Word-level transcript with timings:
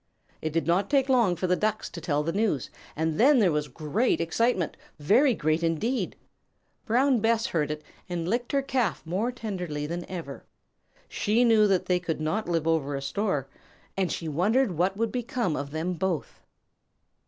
It 0.41 0.49
did 0.51 0.65
not 0.65 0.89
take 0.89 1.09
long 1.09 1.35
for 1.35 1.45
the 1.45 1.55
Ducks 1.55 1.87
to 1.91 2.01
tell 2.01 2.23
the 2.23 2.33
news, 2.33 2.71
and 2.95 3.19
then 3.19 3.37
there 3.37 3.51
was 3.51 3.67
great 3.67 4.19
excitement, 4.19 4.75
very 4.97 5.35
great 5.35 5.61
indeed. 5.61 6.15
Brown 6.87 7.19
Bess 7.19 7.45
heard 7.45 7.69
it 7.69 7.83
and 8.09 8.27
licked 8.27 8.51
her 8.51 8.63
Calf 8.63 9.05
more 9.05 9.31
tenderly 9.31 9.85
than 9.85 10.09
ever. 10.09 10.43
She 11.07 11.43
knew 11.43 11.67
that 11.67 11.85
they 11.85 11.99
could 11.99 12.19
not 12.19 12.49
live 12.49 12.65
over 12.65 12.95
a 12.95 13.01
store, 13.03 13.47
and 13.95 14.11
she 14.11 14.27
wondered 14.27 14.71
what 14.71 14.97
would 14.97 15.11
become 15.11 15.55
of 15.55 15.69
them 15.69 15.93
both. 15.93 16.39